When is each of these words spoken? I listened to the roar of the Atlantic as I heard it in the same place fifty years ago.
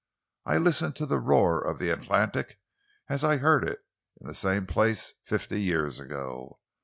I 0.47 0.57
listened 0.57 0.95
to 0.95 1.05
the 1.05 1.19
roar 1.19 1.61
of 1.63 1.77
the 1.77 1.91
Atlantic 1.91 2.57
as 3.07 3.23
I 3.23 3.37
heard 3.37 3.63
it 3.69 3.83
in 4.19 4.25
the 4.25 4.33
same 4.33 4.65
place 4.65 5.13
fifty 5.23 5.61
years 5.61 5.99
ago. 5.99 6.59